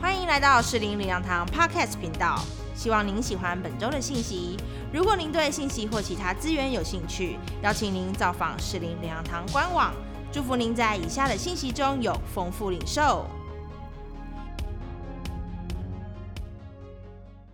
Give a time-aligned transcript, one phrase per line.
[0.00, 2.42] 欢迎来到士林领养堂 Podcast 频道，
[2.74, 4.56] 希望您喜欢本周的信息。
[4.92, 9.94] 如果您对信息或其他资源有兴趣，邀请您造访士林领养堂官网。
[10.32, 13.26] 祝福您在以下的信息中有丰富领受。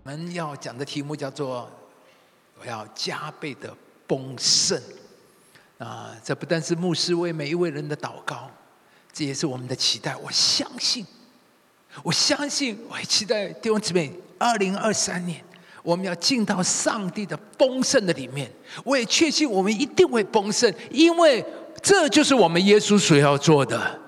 [0.05, 1.69] 我们要讲的题目叫做
[2.59, 3.77] “我要加倍的
[4.07, 4.81] 丰盛”。
[5.79, 8.51] 啊，这不但是牧师为每一位人的祷告，
[9.13, 10.17] 这也是我们的期待。
[10.17, 11.07] 我相信。
[12.03, 15.41] 我相信，我也期待弟兄姊妹，二零二三年
[15.83, 18.51] 我们要进到上帝的丰盛的里面。
[18.85, 21.45] 我也确信我们一定会丰盛，因为
[21.83, 24.01] 这就是我们耶稣所要做的。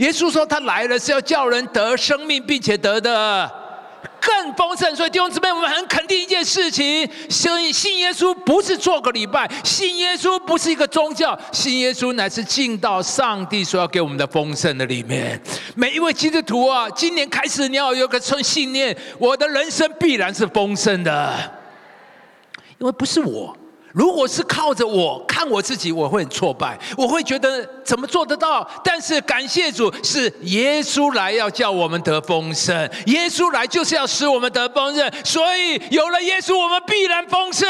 [0.00, 3.65] 耶稣说他来了是要叫人得生命，并且得的。
[4.20, 15.40] 更丰盛，所以弟兄姊妹，我们很肯定一件事情：所以信耶稣不是做个礼拜，信耶稣不是一个宗教，信耶稣乃是进到上帝所要给我们的丰盛的里面。
[15.74, 21.34] 每一位基督徒啊，今年开始你要有个称信念：我的人生必然是丰盛的，
[22.78, 23.56] 因为不是我。
[23.96, 28.68] 如果是靠着我看我自己，我会很挫败，我会觉得怎么做得到？
[28.84, 37.66] 但是感谢主，是耶稣来要叫我们得丰盛，耶稣来就是要使我们得丰盛，所以有了耶稣，我们必然丰盛。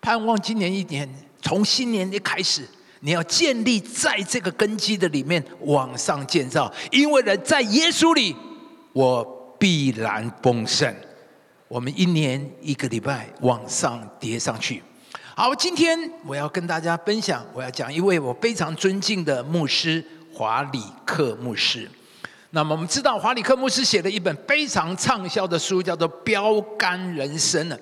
[0.00, 1.06] 盼望今年一年，
[1.42, 2.66] 从新年一开始，
[3.00, 8.34] 你要建立在这个根基的里面往上建造，因为人在耶稣里，
[8.94, 9.22] 我
[9.58, 10.90] 必然丰盛。
[11.72, 14.82] 我们一年一个礼拜往上叠上去。
[15.34, 21.90] 好，今天我要跟大家分享，我要讲一位我非常尊敬的牧师华里克牧师。
[22.50, 27.78] 那么我们知道华里克牧师写了一本非常畅销的书，叫做《标杆人生》呢。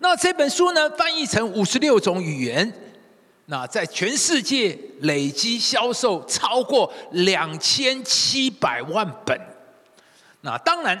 [0.00, 2.72] 那这本书呢，翻译成五十六种语言，
[3.44, 9.38] 那在全世界累积销售超过两千七百万本。
[10.40, 10.98] 那当然。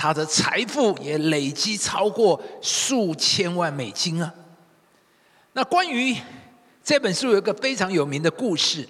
[0.00, 4.32] 他的财富也累积超过数千万美金啊！
[5.54, 6.16] 那关于
[6.84, 8.88] 这本书有一个非常有名的故事，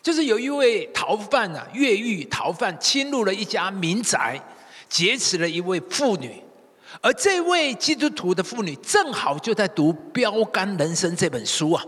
[0.00, 4.40] 就是有一位逃犯啊，越狱逃犯侵入了一家民宅，
[4.88, 6.42] 劫持了一位妇女，
[7.02, 11.84] 而这位基督徒的妇女正好就在读《标杆人生》这本书啊，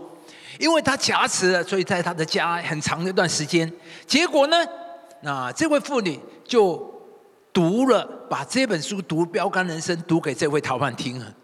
[0.59, 3.73] 因为他挟持了，所以在他的家很长一段时间，
[4.05, 4.57] 结果呢，
[5.23, 6.91] 那这位妇女就。
[7.53, 11.35] 读了，把这本书读《标杆人生》读给这位逃犯听了，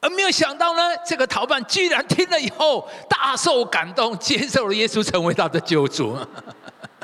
[0.00, 6.16] 而没有想到呢，这个逃犯居然听了以后大受感动，接受了耶稣成为他的救主，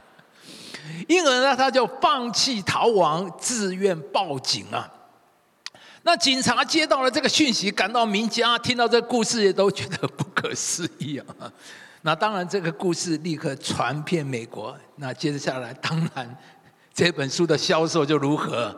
[1.06, 4.90] 因而呢，他就放弃逃亡，自愿报警啊。
[6.04, 11.26] 那警察接到了这个讯息，赶到民家，听到这个故事也都觉得不可思议啊。
[12.00, 14.74] 那当然，这个故事立刻传遍美国。
[14.96, 16.34] 那接下来，当然。
[16.94, 18.74] 这本书的销售就如何？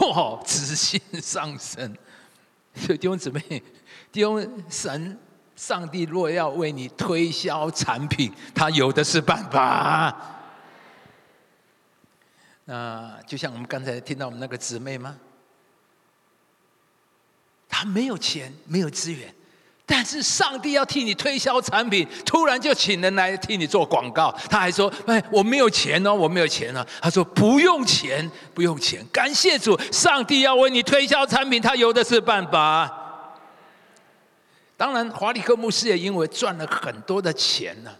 [0.00, 1.96] 哇，直线上升！
[2.74, 3.40] 所以弟兄姊妹，
[4.12, 5.18] 弟兄神
[5.54, 10.14] 上帝若要为你推销产品，他有的是办法。
[12.64, 15.18] 那就像我们刚才听到我们那个姊妹吗？
[17.68, 19.34] 他没有钱，没有资源。
[19.88, 24.34] 但是上帝要替你推销产品，突然就请人来替你做广告。
[24.50, 32.92] 他还说：“哎，我没有钱哦，我没有钱哦。”他说：“不用钱，不用钱，感谢主，上帝要为你推销产品，他有的是办法。”
[34.76, 37.90] 当然，华里克牧师也因为赚了很多的钱呢，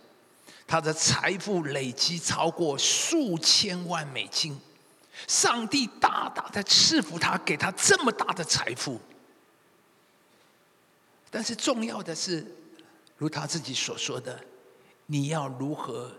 [0.66, 4.60] 他的财富累积超过数千万美金。
[5.28, 9.00] 上帝大大的赐福他，给他这么大的财富。
[11.30, 12.46] 但是重要的是，
[13.16, 14.40] 如他自己所说的，
[15.06, 16.10] 你要如何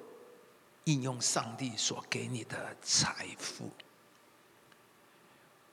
[0.84, 3.70] 应用上帝所给你的财富？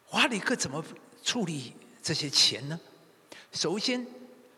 [0.07, 0.85] 华里克怎么
[1.23, 2.79] 处理这些钱呢？
[3.53, 4.07] 首先，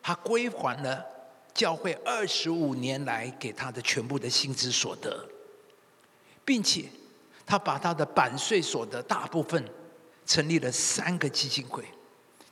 [0.03, 1.05] 他归还了
[1.53, 5.27] 教会二十五年来给他的全部的薪资所得，
[6.45, 6.89] 并且
[7.47, 9.65] 他把他的版税所得大部分
[10.27, 11.85] 成立了三个基金会。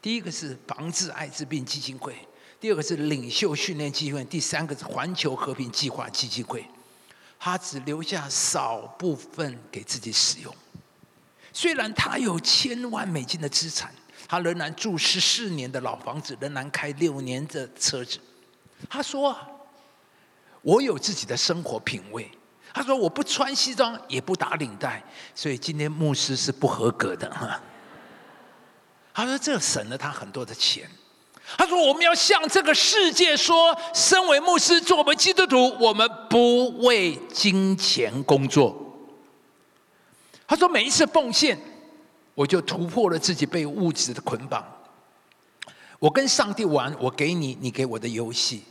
[0.05, 2.15] 第一个是防治艾滋病基金会，
[2.61, 6.63] 第二个是领袖训练基金会，第三个是环球和平计划基金会。
[7.41, 10.55] 他只留下少部分给自己使用。
[11.55, 13.95] 虽然他有千万美金的资产，
[14.29, 18.21] 他仍然住十四年的老房子，仍然开六年的车子。
[18.91, 19.35] 他说
[20.61, 22.31] ：“我有自己的生活品味。”
[22.75, 25.03] 他说：“我不穿西装，也不打领带，
[25.35, 27.63] 所以今天牧师是不合格的。”
[29.15, 30.91] 他说：“这省了他很多的钱。”
[31.57, 38.77] 他说：“我们要向这个世界说，身为牧师，做我们基督徒，我们不为金钱工作。
[40.47, 41.59] 他说每一次奉献，
[42.35, 44.67] 我就突破了自己被物质的捆绑。
[45.99, 48.65] 我跟上帝玩，我给你，你给我的游戏。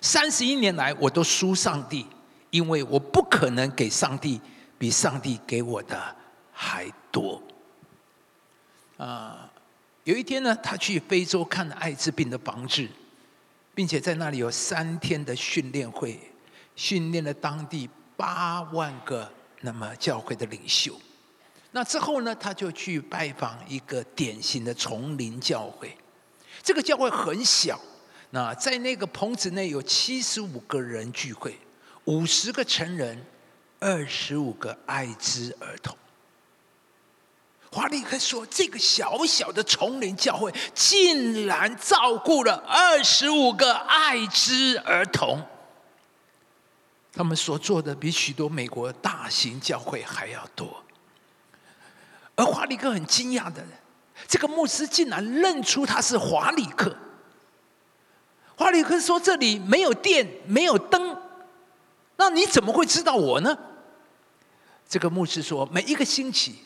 [0.00, 2.06] 三十一年来，我都输上帝，
[2.50, 4.40] 因为我不可能给上帝
[4.76, 6.16] 比上帝给我的
[6.52, 7.40] 还多。
[8.98, 9.50] 啊，
[10.04, 12.88] 有一天呢，他去非洲看艾滋病的防治，
[13.74, 16.20] 并且在那里有三天的训练会，
[16.76, 21.00] 训练了当地八万个那么教会的领袖。
[21.70, 25.96] 那之后呢，他就去拜访一个典型的丛林教会。
[26.62, 27.80] 这个教会很小，
[28.28, 31.58] 那在那个棚子内有七十五个人聚会，
[32.04, 33.24] 五十个成人，
[33.80, 35.96] 二十五个艾滋儿童。
[37.74, 45.44] 华利克说：“这个小小的丛林教会竟然照顾了二十五个艾滋儿童，
[47.12, 50.84] 他们所做的比许多美国大型教会还要多。”
[52.36, 53.60] 而华利克很惊讶的。
[54.28, 56.96] 这个牧师竟然认出他是华里克。
[58.54, 61.20] 华里克说：“这里没有电，没有灯，
[62.14, 63.58] 那你怎么会知道我呢？”
[64.88, 66.60] 这个牧师说：“每一个星期，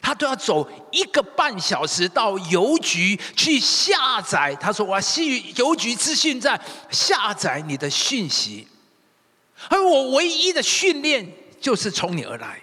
[0.00, 4.54] 他都要走一个半小时到邮局去下载。
[4.60, 8.66] 他说：‘我要去邮局资讯站下载你的讯息。’
[9.68, 11.30] 而我唯一的训练
[11.60, 12.60] 就是从你而来。”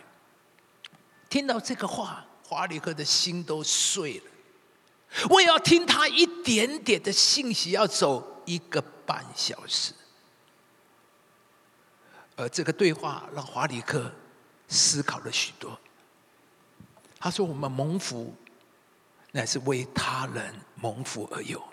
[1.30, 2.22] 听到这个话。
[2.48, 4.24] 华里克的心都碎了。
[5.32, 9.94] 我也要听他一点点的信息，要走一个半小时。
[12.36, 14.14] 而这个对话让华里克
[14.68, 15.78] 思考了许多。
[17.20, 18.36] 他说：“我们蒙福，
[19.32, 21.64] 乃是为他人蒙福而有。”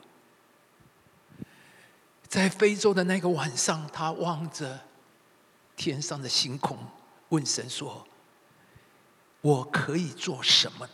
[2.28, 4.80] 在非洲的那个晚上，他望着
[5.76, 6.78] 天上的星空，
[7.28, 8.06] 问神说。
[9.42, 10.92] 我可以做什么呢？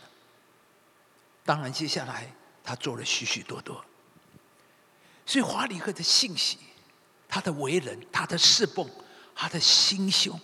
[1.45, 3.85] 当然，接下来他做了许许多多。
[5.23, 6.57] 所以，华里克的信息、
[7.27, 8.89] 他的为人、他的侍奉、
[9.35, 10.39] 他的心胸，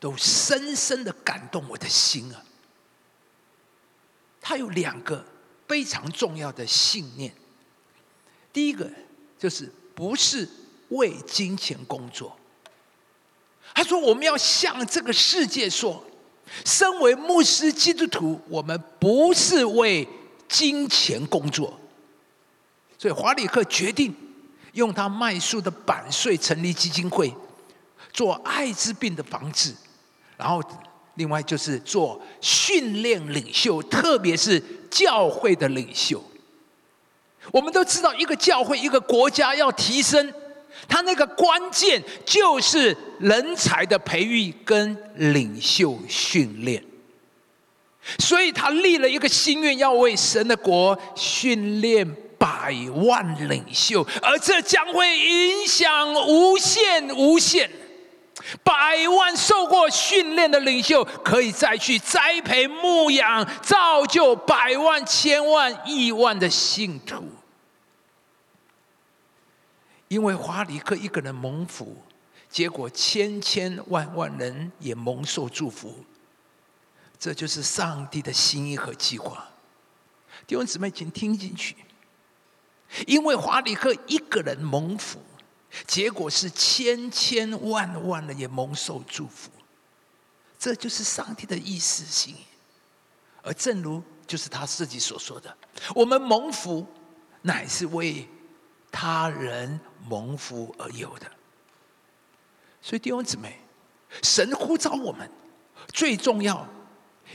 [0.00, 2.42] 都深深的感动我的心啊！
[4.46, 5.24] 他有两个
[5.66, 7.34] 非常重要的信念。
[8.52, 8.90] 第一个
[9.38, 10.46] 就是不是
[10.90, 12.36] 为金钱工作。
[13.74, 16.04] 他说：“我们要向这个世界说。”
[16.62, 20.06] 身为牧师基督徒，我们不是为
[20.46, 21.80] 金钱工作，
[22.98, 24.14] 所以华里克决定
[24.74, 27.34] 用他卖书的版税成立基金会，
[28.12, 29.74] 做艾滋病的防治，
[30.36, 30.62] 然后
[31.14, 36.22] 另外就是做训练领袖，特别是教会的领袖。
[37.50, 40.32] 我们都知道，一个教会、一个国家要提升。
[40.88, 46.82] 他那个关键就是人才的培育跟领袖训练，
[48.18, 52.04] 所以他立了一个心愿，要为神的国训练
[52.36, 52.74] 百
[53.06, 57.70] 万领袖，而这将会影响无限无限。
[58.62, 67.28] 百万受过训练的领袖，可以再去栽培、牧养、造就百万、千万、亿万的信徒。
[70.08, 71.96] 因为华里克一个人蒙福，
[72.50, 76.04] 结果千千万万人也蒙受祝福。
[77.18, 79.48] 这就是上帝的心意和计划。
[80.46, 81.76] 弟兄姊妹，请听进去。
[83.06, 85.18] 因为华里克一个人蒙福，
[85.86, 89.50] 结果是千千万万人也蒙受祝福。
[90.58, 92.34] 这就是上帝的意思心。
[93.42, 95.56] 而正如就是他自己所说的，
[95.94, 96.86] 我们蒙福
[97.42, 98.28] 乃是为
[98.90, 99.80] 他人。
[100.06, 101.26] 蒙福而有的，
[102.82, 103.58] 所以弟兄姊妹，
[104.22, 105.26] 神呼召我们，
[105.94, 106.68] 最重要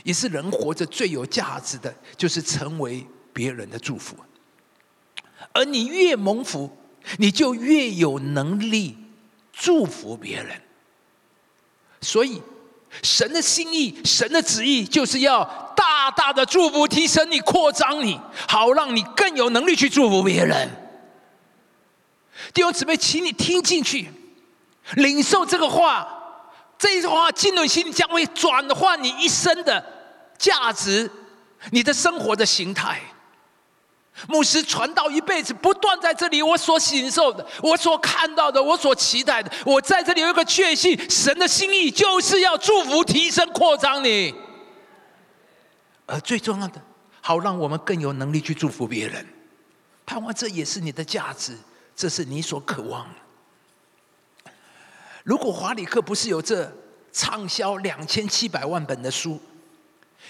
[0.04, 4.14] 也是人活着最有价值的，就是成为别人的祝福。
[5.52, 6.70] 而你越蒙福，
[7.18, 8.96] 你就越有能力
[9.52, 10.60] 祝福别人。
[12.00, 12.40] 所以，
[13.02, 15.44] 神的心意、神的旨意，就是要
[15.76, 20.68] 大大的祝福、提升你、扩张你，好让你更有能力去祝福别人。
[22.54, 24.10] 弟兄姊妹，请你听进去，
[24.94, 26.16] 领受这个话。
[26.78, 29.84] 这句话进入心里，将会转换你一生的
[30.38, 31.10] 价值，
[31.70, 32.98] 你的生活的形态。
[34.28, 44.34] 牧师传道一辈子，不断在这里，我所享受的，我所看到的，我所期待的，我在这里有一个确信：神的心意就是要祝福、提升、扩张你。
[46.06, 46.82] 而最重要的，
[47.20, 49.26] 好让我们更有能力去祝福别人。
[50.04, 51.56] 盼望这也是你的价值。
[51.96, 53.06] 这是你所渴望
[54.44, 54.50] 的。
[55.22, 56.72] 如果华里克不是有这
[57.12, 59.38] 畅销两千七百万本的书，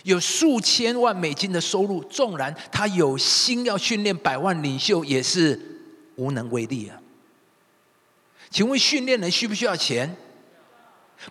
[0.05, 5.61] 有数千万美金的收入，纵然他有心要训练百万领袖，也是
[6.17, 7.01] 无能为力啊。
[8.51, 10.17] 请问训练人需不需要钱？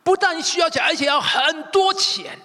[0.04, 2.38] 不但需要钱，而且要很多钱。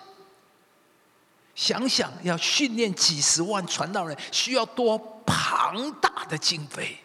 [1.54, 6.98] 想想要训练几十万传道人，需要多庞大的经费。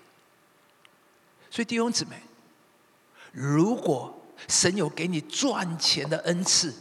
[1.51, 2.15] 所以弟兄姊妹，
[3.31, 6.73] 如果神有给你赚钱的恩赐，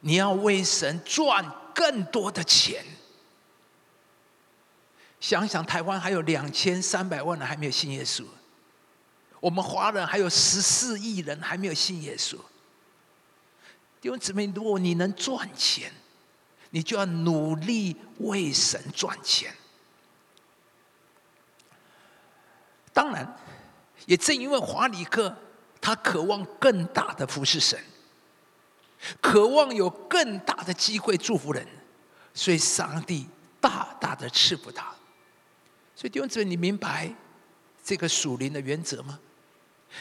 [0.00, 2.84] 你要为神赚更多的钱。
[5.20, 8.24] 想想台湾还有两千三百万人还没有信耶稣，
[9.38, 12.36] 我们华人还有十四亿人还没有信耶稣。
[14.00, 15.92] 弟兄姊妹，如果你能赚钱，
[16.70, 19.54] 你就要努力为神赚钱。
[22.94, 23.38] 当然，
[24.06, 25.36] 也正因为华里克
[25.82, 27.78] 他渴望更大的服侍神。
[29.20, 31.66] 渴望有更大的机会祝福人，
[32.34, 33.26] 所以上帝
[33.60, 34.86] 大大的赐福他。
[35.94, 37.12] 所以弟兄姊妹，你明白
[37.84, 39.18] 这个属灵的原则吗？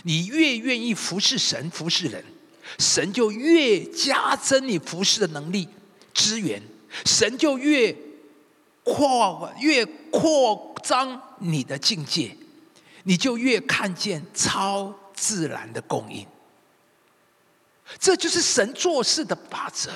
[0.04, 2.24] 你越愿意服侍神、服侍人，
[2.78, 5.68] 神就越加增你服侍的能力、
[6.14, 6.62] 资源，
[7.06, 7.96] 神就越
[8.84, 12.36] 扩、越扩张你的境界，
[13.04, 16.26] 你就越看见超自然的供应。
[17.98, 19.92] 这就是神做事的法则。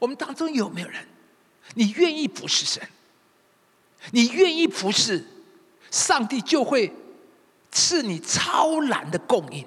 [0.00, 1.06] 我们当中有没有人，
[1.74, 2.86] 你愿意服侍神？
[4.10, 5.24] 你愿意服侍，
[5.90, 6.92] 上帝就会
[7.70, 9.66] 赐你超然的供应。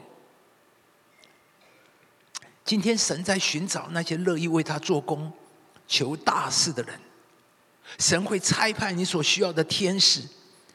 [2.64, 5.32] 今天神在寻找那些乐意为他做工、
[5.88, 7.00] 求大事的人，
[7.98, 10.22] 神会差派你所需要的天使、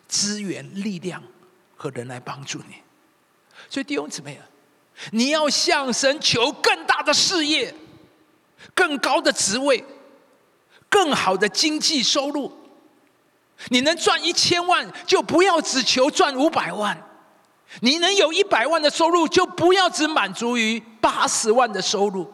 [0.09, 1.23] 资源、力量
[1.77, 2.77] 和人来帮助你。
[3.71, 4.47] 所以弟兄姊妹啊。
[5.11, 7.75] 你要向神求更大的事业、
[8.75, 9.85] 更高的职位、
[10.89, 12.53] 更好的经济收入。
[13.69, 16.97] 你能赚一千万，就不要只求赚五百万；
[17.81, 22.29] 你能有一百万的收入，就不要只满足于八十万的收入。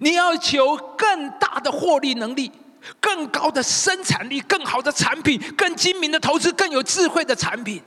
[0.00, 2.52] 你要求更大的获利能力、
[3.00, 7.82] 更高的生产力、更好的产品、更精明的投资、更有智慧的产品。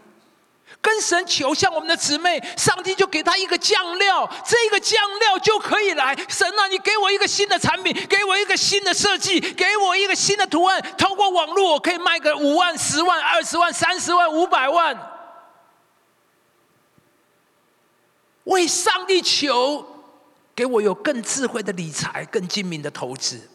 [0.80, 6.16] 跟神求，像我们的姊妹，上帝就给他一个酱料，这个酱料就可以来。
[6.30, 14.98] 神啊，你给我一个新的产品，给我一个新的设计，给我一个新的图案，通过网络我可以卖个五万、十万、二十万、三十万、五百万。
[18.46, 19.86] 为上帝求，
[20.56, 23.50] 给我有更智慧的理财，更精明的投资。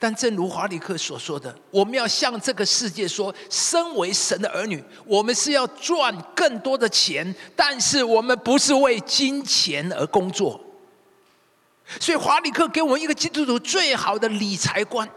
[0.00, 10.60] 但正如华里克所说的，我们要向这个世界说：，身为神的儿女，我们是要赚更多的钱，但是我们不是为金钱而工作。
[11.98, 15.08] 所以华里克给我们一个基督徒最好的理财观。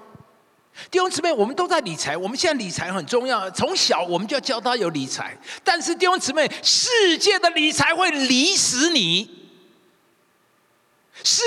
[0.90, 5.38] 弟兄姊妹，我们都在理财，我们现在理财很重要，从小我们就要教他有理财。
[5.64, 9.41] 但是弟兄姊妹，世界的理财会理死你。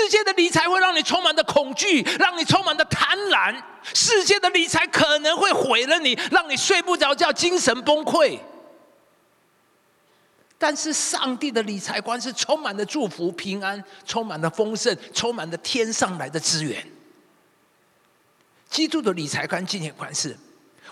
[0.05, 3.59] 世界的理财会让你充满的恐惧，让你充满的贪婪。
[3.91, 8.37] 世界的理财可能会毁了你，让你睡不着觉，精神崩溃。
[10.59, 16.85] 但是上帝的理财观是充满的祝福、平安，充满了丰盛，充满了天上来的资源。
[18.69, 20.37] 基督的理财观、金钱观是：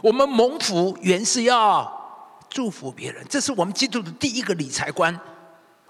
[0.01, 5.15] 我们蒙福原是要祝福别人，这是我们基督的第一个理财观。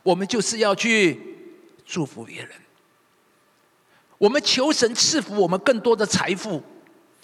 [0.04, 1.38] 我们就是要去
[1.86, 2.52] 祝福别人。
[4.24, 6.64] 我们求神赐福我们更多的财富，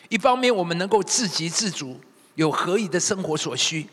[0.10, 1.98] 一方面我们能够自给自足，
[2.36, 3.88] 有合宜的生活所需，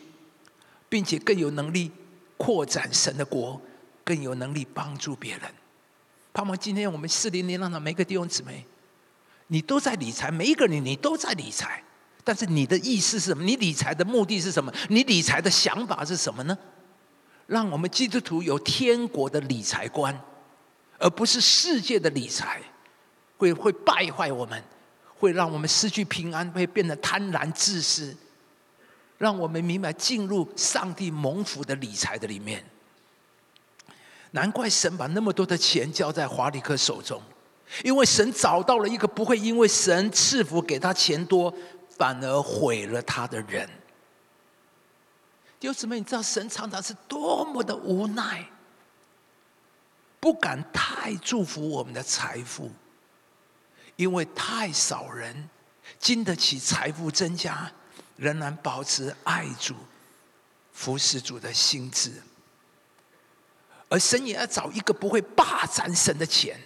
[0.88, 1.92] 并且更有能力
[2.36, 3.60] 扩展神的国，
[4.02, 5.42] 更有能力帮助别人。
[6.32, 8.66] 盼望今天我们四零零让的每个弟兄姊妹，
[9.46, 11.80] 你都在理财，每一个人你都在理财，
[12.24, 13.44] 但是你的意思是什么？
[13.44, 14.72] 你理财的目的是什么？
[14.88, 16.58] 你理财的想法是什么呢？
[17.46, 20.20] 让我们基督徒有天国的理财观，
[20.98, 22.60] 而不是世界的理财。
[23.36, 24.62] 会会败坏我们，
[25.18, 28.16] 会让我们失去平安，会变得贪婪自私，
[29.18, 32.64] 让我们明白进入上帝蒙福的理财的里面。
[34.32, 37.22] 难怪神把那么多的钱交在华里克手中，
[37.84, 41.54] 因为神找到了一个不会因为神赐福给他钱多，
[41.96, 43.68] 反而毁了他的人。
[45.58, 48.44] 弟兄姊妹，你知道神常常是多么的无奈，
[50.20, 52.70] 不敢太祝福我们的财富。
[53.96, 55.48] 因为太少人
[55.98, 57.70] 经得起财富增加，
[58.16, 59.74] 仍然保持爱主、
[60.72, 62.12] 服侍主的心智。
[63.88, 66.58] 而神也要找一个不会霸占神的钱。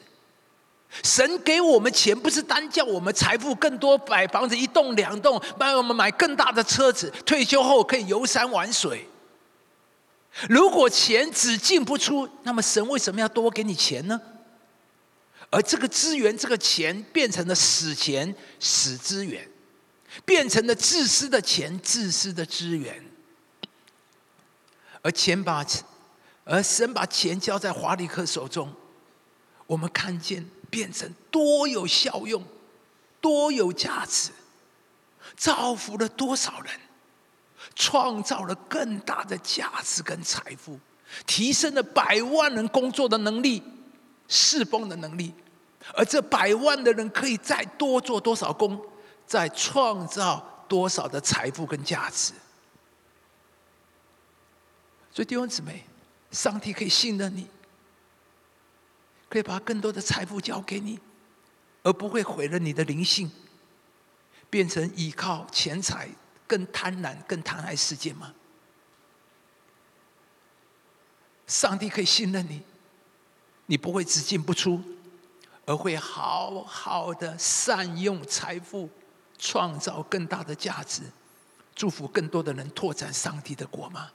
[1.04, 9.06] 神给我们钱，不是单叫我们财富更多，买房子一栋两栋，帮我们买更大的车子，退休后可以游山玩水。
[10.48, 14.20] 如果钱只进不出，那么神为什么要多给你钱呢？
[15.50, 19.48] 而这个资源，这个钱变成了死钱、死资源，
[20.24, 23.04] 变成了自私的钱、自私的资源。
[25.02, 25.66] 而钱把，
[26.44, 28.72] 而神把钱交在华里克手中，
[29.66, 32.44] 我们看见变成多有效用、
[33.20, 34.30] 多有价值，
[35.36, 36.72] 造福了多少人。
[37.76, 40.78] 创造了更大的价值跟财富，
[41.26, 43.62] 提升了百万人工作的能力、
[44.30, 45.34] 侍奉的能力，
[45.92, 48.80] 而这百万的人可以再多做多少工，
[49.26, 52.32] 再创造多少的财富跟价值。
[55.12, 55.84] 所以弟兄姊妹，
[56.30, 57.46] 上帝可以信任你，
[59.28, 60.98] 可以把更多的财富交给你，
[61.82, 63.30] 而不会毁了你的灵性，
[64.48, 66.08] 变成依靠钱财。
[66.46, 68.34] 更贪婪、更贪爱世界吗？
[71.46, 72.60] 上帝可以信任你，
[73.70, 74.82] 你不会只进不出，
[75.64, 78.90] 而会好好的善用财富，
[79.38, 81.04] 创造更大的价值，
[81.72, 84.10] 祝福更多的人拓展上帝的国吗？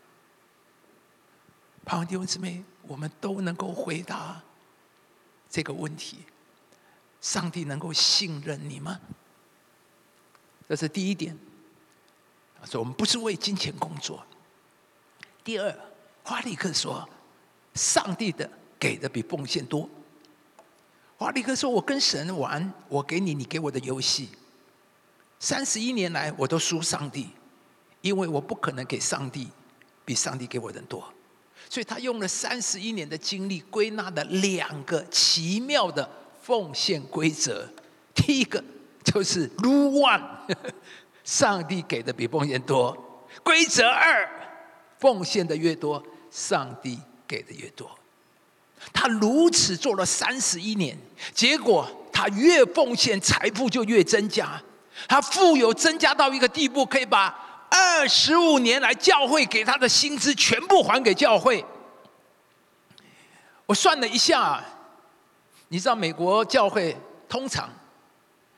[1.85, 4.41] 盼望弟兄姊妹，我们都能够回答
[5.50, 6.17] 这个问题：
[7.21, 9.00] 上帝能够信任你吗？
[10.67, 11.38] 这是第一点。
[12.65, 14.21] 说我们不是为金钱工作。
[15.45, 15.74] 第二，
[16.25, 17.07] 华利克说，
[17.74, 19.89] 上帝的给的比奉献多。
[21.17, 24.29] 华利克说：“我跟神玩，我给你，你给我的游戏，
[25.39, 27.29] 三十一年来我都输上帝，
[28.01, 29.50] 因为我不可能给上帝
[30.03, 31.13] 比上帝给我的多。
[31.70, 36.10] 所以他用了三十一年的精力，归纳了两个奇妙的
[36.41, 37.67] 奉献规则。
[38.14, 38.64] 第一个
[39.03, 40.22] 就是 rule one。
[41.24, 42.96] ”上帝给的比奉献多。
[43.44, 44.29] 规则二：
[45.00, 47.90] 奉献的越多，上帝给的越多。
[48.93, 50.98] 他如此做了三十一年，
[51.33, 54.61] 结果他越奉献，财富就越增加。
[55.07, 61.63] 他富有增加到一个地步，可以把二十五年来教会给他的薪资全部还给教会。
[63.65, 64.63] 我算了一下，
[65.67, 66.95] 你知道美国教会
[67.27, 67.69] 通常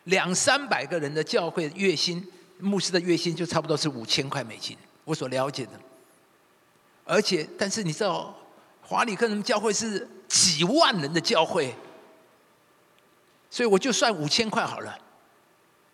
[0.04, 2.26] 两三百个人的教会月薪。
[2.60, 5.74] 牧师的月薪就差不多是五千块美金，我所了解的。
[7.06, 8.36] 而且，但是你知道，
[8.82, 11.76] 华里克人教会是几万人的教会，
[13.50, 14.98] 所以我就算五千块好了。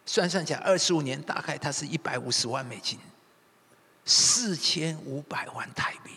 [0.06, 3.00] 算算起来，二十五年大概他是一百五十万美金，
[4.04, 6.12] 四千五百万台币。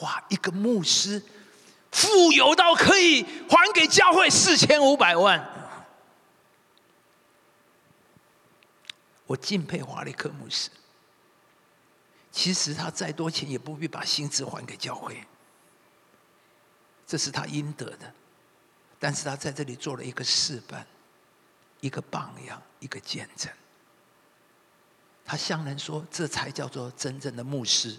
[0.00, 1.22] 哇，一个牧师
[1.90, 5.42] 富有到可以还给教会四千五百万。
[9.26, 10.68] 我敬佩华利克牧师。
[12.30, 15.24] 其实他再多钱也不必把薪资还给教会，
[17.06, 18.12] 这是他应得的。
[18.98, 20.86] 但是他在这里做了一个示范，
[21.80, 23.52] 一个榜样，一个见证。
[25.24, 27.96] 他向人说：“这才叫做真正的牧师。”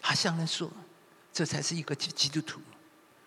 [0.00, 0.70] 他向人说
[1.32, 2.60] ：“这才是一个基基督徒。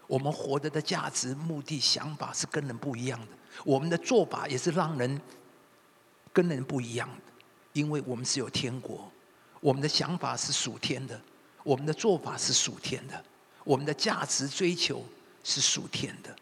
[0.08, 3.28] 我们活着的价值、目的、想法是跟人不一样的。
[3.64, 5.22] 我们的做法也是让人。”
[6.34, 7.32] 跟人不一样的，
[7.72, 9.10] 因为我们是有天国，
[9.62, 11.18] 我们的想法是属天的，
[11.64, 13.24] 我们的做法是属天的，
[13.66, 15.06] 我们的价值追求
[15.44, 16.34] 是属天的。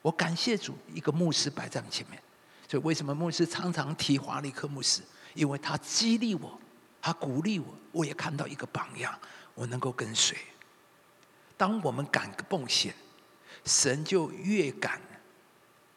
[0.00, 2.22] 我感谢主，一个牧师摆在前面，
[2.68, 5.02] 所以为什么牧师常常提华利克牧师？
[5.34, 6.58] 因为他激励我，
[7.02, 9.18] 他鼓励我，我也看到一个榜样，
[9.54, 10.38] 我能够跟随。
[11.56, 12.94] 当我们敢奉献，
[13.64, 15.00] 神就越敢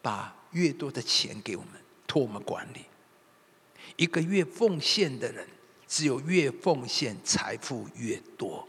[0.02, 1.74] 把越多的钱给我们，
[2.08, 2.86] 托我们管理。
[3.96, 5.48] 一个越奉献的人，
[5.88, 8.68] 只有越奉献，财富越多。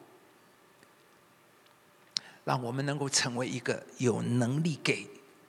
[2.44, 5.06] 让我们能够成为一个有能力给、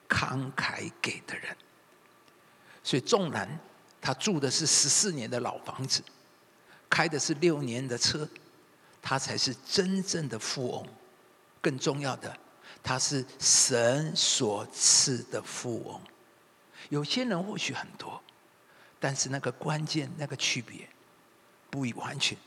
[0.08, 1.56] 慷慨给的人。
[2.84, 3.47] 所以，纵然
[4.01, 6.03] 他住的是十四年的老房子，
[6.89, 8.27] 开的是六年的车，
[9.01, 10.88] 他才是真正的富翁。
[11.62, 12.38] 更重要的，
[12.82, 16.01] 他是神所赐的富翁。
[16.89, 18.21] 有些人或许很多。
[18.99, 20.88] 但是那个关键，那个区别，
[21.69, 22.38] 不完全，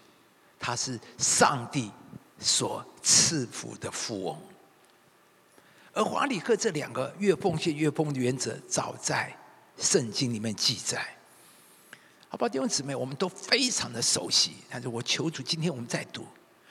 [0.58, 1.92] 他是上帝
[2.38, 4.38] 所赐福的富翁。
[5.92, 9.34] 而华里克这两个越奉献越丰的原则，早在
[9.78, 11.06] 圣经里面记载。
[12.28, 14.52] 好吧，弟兄姊妹，我们都非常的熟悉。
[14.68, 16.26] 但是我求主，今天我们再读，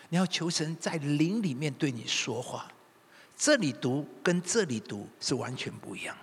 [0.10, 2.68] 你要求神在灵里面对你说话。
[3.36, 6.16] 这里读跟这里读是完全不一样，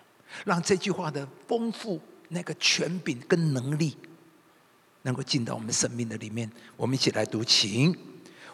[0.44, 3.96] 让这句话的丰富、那个权柄跟能力，
[5.02, 6.48] 能够进到我们生命的里面。
[6.76, 7.96] 我们一起来读，请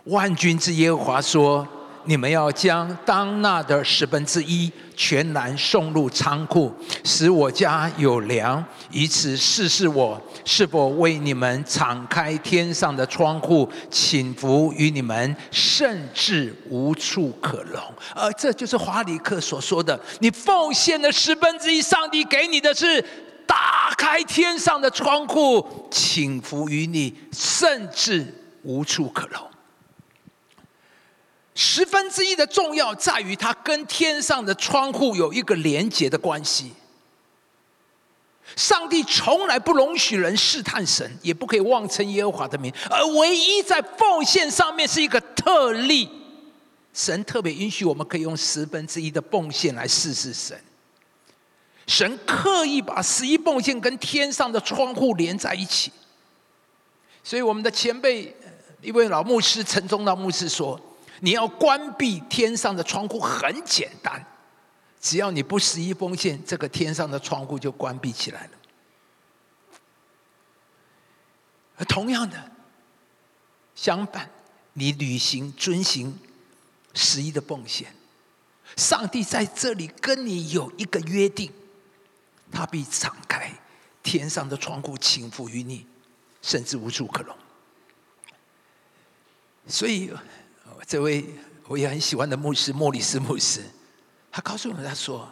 [0.09, 1.67] 万军之耶和华说。
[2.05, 6.73] 你们要将当纳的十分之一全然送入仓库，
[7.05, 17.79] 使我家有粮，以此试试我是否为你们敞开天上的窗户，请福于你们，甚至无处可容。
[18.15, 23.05] 而这就是华里克所说的：你奉献的十分之一，上帝给你的是
[23.47, 28.25] 打开天上的窗户，请福于你，甚至
[28.63, 29.39] 无处可容。
[31.61, 36.73] 十分之一的重要在于，它跟天上的窗户有一个连结的关系。
[38.55, 46.09] 上帝从来不容许人试探神，也不可以妄称耶和华的名，而唯一在奉献上面是一个特例。
[46.95, 50.57] 神特别允许我们可以用十分之一的奉献来试试神。
[51.89, 55.91] 神刻意把十一奉献跟天上的窗户连在一起。
[57.25, 58.33] 所以，我们的前辈
[58.81, 60.81] 一位老牧师陈忠道牧师说。
[61.21, 64.25] 你要关闭天上的窗户很简单，
[65.01, 68.49] 只要你不十一奉献，这个天上的窗户就关闭起来
[71.77, 71.85] 了。
[71.87, 72.51] 同样的，
[73.75, 74.31] 相反，
[74.75, 76.17] 你履行遵行
[76.95, 77.93] 十一的奉献，
[78.77, 81.53] 上帝在这里跟你有一个约定，
[82.53, 83.53] 他必敞开
[84.05, 85.85] 天上的窗户，倾覆于你，
[86.43, 87.37] 甚至无处可容。
[89.67, 90.13] 所以。
[90.87, 91.25] 这位
[91.67, 93.63] 我也很喜欢的牧师莫里斯牧师，
[94.31, 95.29] 他告诉我们他说：“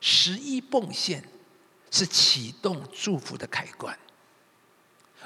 [0.00, 1.22] 十一奉献
[1.90, 3.96] 是启动祝福的开关。”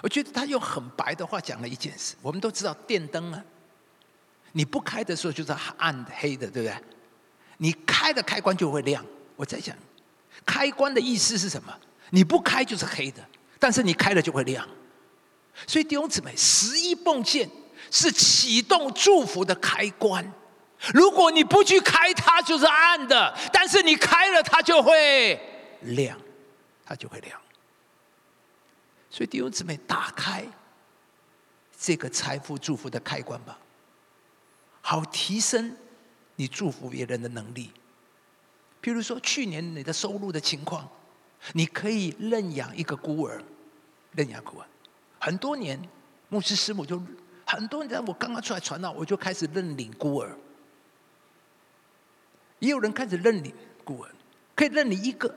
[0.02, 2.14] 我觉得他用很白的话讲了一件事。
[2.20, 3.42] 我们都知道电灯啊，
[4.52, 6.76] 你不开的时候就是暗黑的，对不对？
[7.58, 9.04] 你开的开关就会亮。
[9.36, 9.74] 我在想，
[10.44, 11.72] 开关的意思是什么？
[12.10, 13.24] 你不开就是黑的，
[13.58, 14.68] 但是你开了就会亮。
[15.66, 17.48] 所以弟兄姊妹，十一奉献。
[17.90, 20.32] 是启动祝福的开关，
[20.92, 25.40] 如果你不去开它，就是暗的；但是你开了，它就会
[25.82, 26.18] 亮，
[26.84, 27.40] 它就会亮。
[29.10, 30.44] 所以弟兄姊妹，打开
[31.78, 33.58] 这个财富祝福的开关吧，
[34.80, 35.76] 好提升
[36.36, 37.70] 你祝福别人的能力。
[38.80, 40.88] 比如说，去年你的收入的情况，
[41.52, 43.40] 你可以认养一个孤儿，
[44.12, 44.66] 认养孤儿，
[45.20, 45.80] 很多年，
[46.28, 47.00] 牧师师母就。
[47.54, 50.36] 很多人在我刚刚出来传道，我就开始认领孤儿。
[52.58, 53.52] 也有人开始认领
[53.84, 54.10] 孤儿，
[54.54, 55.34] 可以认领一个，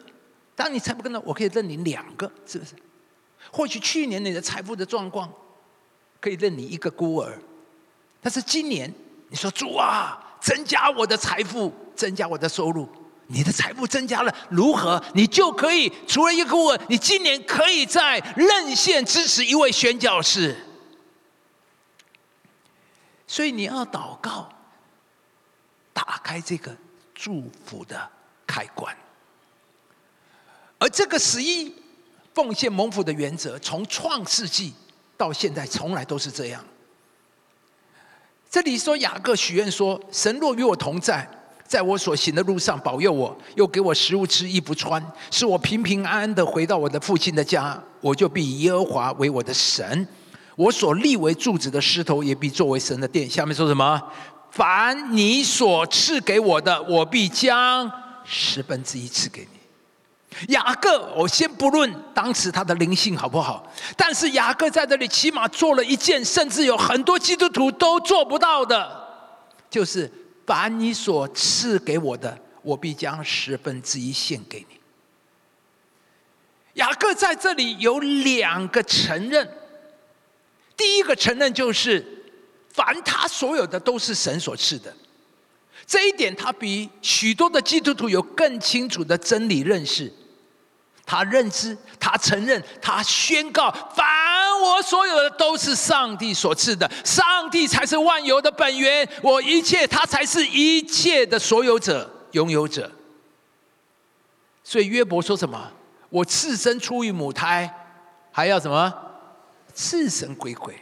[0.55, 2.73] 当你财富跟到，我可以认领两个，是不是？
[3.51, 5.31] 或许去年你的财富的状况
[6.19, 7.37] 可以认领一个孤儿，
[8.21, 8.93] 但是今年
[9.29, 12.87] 你说主啊，增加我的财富，增加我的收入，
[13.27, 15.03] 你的财富增加了，如何？
[15.13, 20.55] 你就可以除了一个孤儿，你今年可以在任县支持一位宣教士。
[23.27, 24.49] 所以你要祷告，
[25.93, 26.75] 打开这个
[27.13, 28.09] 祝福的
[28.47, 28.95] 开关。
[30.79, 31.75] 而这个十一
[32.33, 34.73] 奉献蒙福的原则，从创世纪
[35.17, 36.63] 到现在，从来都是这样。
[38.49, 41.27] 这里说雅各许愿说：“神若与我同在，
[41.65, 50.07] 在我所行的路上保佑我，又给我食物吃、衣服穿，使我平平安安的回到我的父亲的家，我就必以耶和华为我的神。”
[50.57, 53.29] 我所立为柱子的石头，也必作为神的殿。
[53.29, 54.01] 下面说什么？
[54.49, 57.89] 凡你所赐给我的，我必将
[58.25, 60.53] 十分之一赐给你。
[60.55, 69.07] 雅各，我先不论当时他的灵性好不好，但是雅各在这里起码做了一件，甚至有很多基督徒都做不到的，
[69.69, 70.11] 就是
[70.47, 74.79] 凡你所赐给我的，我必将十分之一献给你。
[76.73, 79.47] 雅各在这里有两个承认。
[80.77, 82.05] 第一个承认就是，
[82.69, 84.95] 凡他所有的都是神所赐的，
[85.85, 90.13] 这一点他比许多的基督徒有更清楚的真理认识。
[91.09, 94.05] 他认知，他承认，他宣告：凡
[94.61, 102.91] 我所有的都是上帝所赐的，上帝才是万有的本源，我一切他才是一切的所有者、拥有者。
[104.65, 105.71] 所以约伯说什么？
[106.09, 107.73] 我赤身出于母胎，
[108.31, 108.93] 还要什么？
[109.77, 110.75] 是神鬼鬼，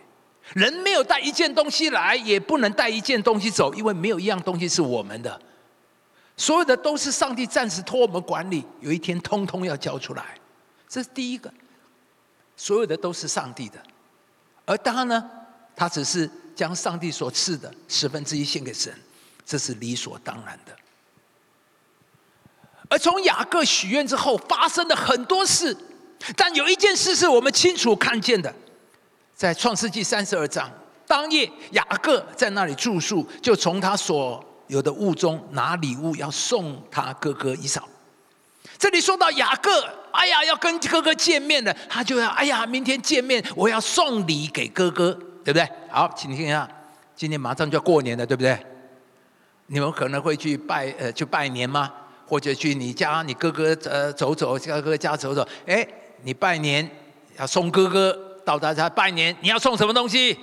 [0.54, 5.38] 人没有带一件东西来，也不能带一件东西走，因为没有一样东西是我们的。
[6.38, 10.38] 所有的都是上帝暂时托我们管理，有一天通通要交出来。
[10.88, 11.54] 这是第一个，
[12.56, 13.84] 所有的都是上帝的，
[14.66, 15.30] 而他呢，
[15.76, 18.94] 他只是将上帝所赐的十分之一献给神，
[19.46, 20.74] 这是理所当然的。
[22.88, 25.76] 而从雅各许愿之后，发生了很多事，
[26.38, 28.54] 但有一件事是我们清楚看见的，
[29.36, 30.72] 在创世纪三十二章
[31.06, 37.88] 当夜，雅各在那里住宿，就从他所有的物中拿礼物要送他哥哥以扫。
[38.80, 45.70] 这里说到雅各，哎呀，要跟哥哥见面了，他就要，哎呀，明天见面，我要送礼给哥哥，对不对？
[45.92, 46.68] 好，请听一下，
[47.16, 48.58] 今天马上就要过年了，对不对？
[49.68, 51.92] 你们可能会去拜，呃，去拜年吗？
[52.26, 55.48] 或者去你家，你哥哥呃走走，哥哥家走走。
[55.68, 55.88] 哎，
[56.24, 56.90] 你拜年
[57.38, 60.40] 要送哥哥到他家拜年，你要送什么东西？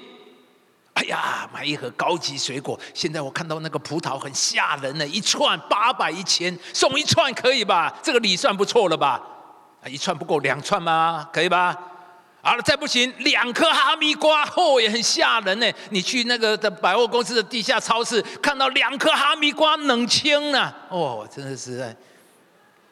[0.94, 2.78] 哎呀，买一盒高级水果。
[2.92, 7.90] 现在我看到那个葡萄很吓人呢，一串八百一千，送一串可以吧？
[8.02, 9.18] 这个礼算不错了吧？
[9.82, 11.26] 啊，一串不够，两串吗？
[11.32, 11.74] 可以吧？
[12.42, 15.66] 好了，再不行，两颗哈密瓜，嚯，也很吓人呢。
[15.90, 21.96] 你去那个的百货公司的地下超市，看到两颗哈密瓜冷清呢，哦，真的是，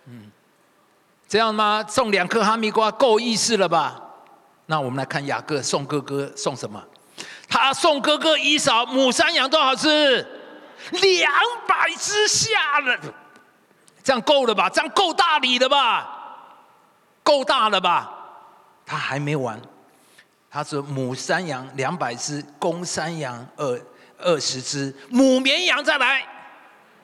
[0.06, 0.30] 嗯，
[1.28, 1.84] 这样吗？
[1.86, 4.00] 送两颗哈密瓜够意思了吧？
[4.70, 6.80] 那我们来看雅各送哥哥送什么？
[7.48, 10.24] 他送哥哥一勺母山羊多少只？
[10.92, 11.32] 两
[11.66, 12.96] 百只下了，
[14.04, 14.70] 这样够了吧？
[14.70, 16.46] 这样够大礼了吧？
[17.24, 18.14] 够大了吧？
[18.86, 19.60] 他还没完，
[20.48, 23.80] 他说母山羊两百只，公山羊二
[24.18, 26.24] 二十只，母绵羊再来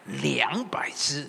[0.04, 1.28] 两百只，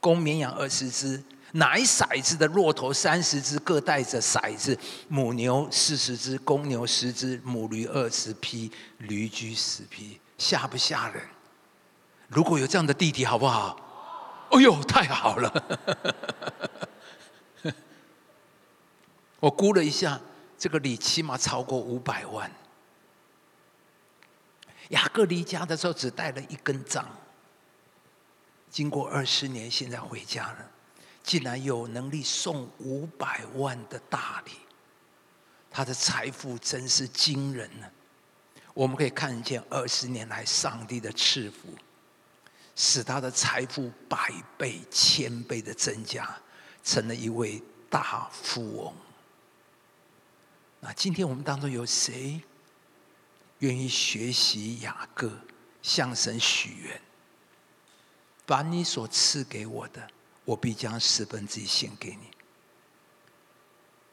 [0.00, 11.22] 公绵羊二十只，奶骰子的骆驼三十只，各带着骰子，母牛四十只，公牛十只，母驴二十匹，驴驹十匹，吓不吓人？
[12.28, 13.76] 如果有这样的弟弟，好不好？
[14.50, 15.52] 哎呦，太好了！
[19.40, 20.20] 我估了一下，
[20.58, 22.50] 这个礼起码超过五百万。
[24.90, 27.08] 雅各离家的时候只带了一根杖，
[28.68, 30.70] 经过二十年，现在回家了，
[31.30, 34.50] 竟然有能力送五百万的大礼，
[35.70, 37.88] 他的财富真是惊人呢。
[38.74, 41.68] 我们可以看见二十年来上帝的赐福，
[42.74, 46.36] 使他的财富百倍、千倍的增加，
[46.82, 48.92] 成了一位大富翁。
[50.80, 52.42] 那今天我们当中有谁
[53.60, 55.30] 愿意学习雅各
[55.80, 57.00] 向神许愿？
[58.44, 60.10] 把你所赐给我的，
[60.44, 62.30] 我必将十分之一献给你。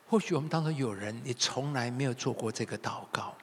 [0.08, 3.36] 或许我们当中有人，你从来没有做过这个祷告，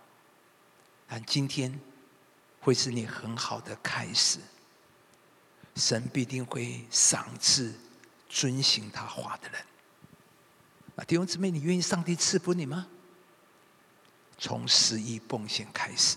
[1.07, 1.79] 但今天
[2.61, 4.39] 会是你很好的开始。
[5.77, 7.75] 神必定会赏赐
[8.29, 9.61] 遵行他话的人。
[10.95, 12.87] 那弟兄姊妹，你愿意上帝赐福你吗？
[14.39, 16.17] 从十亿奉献开始。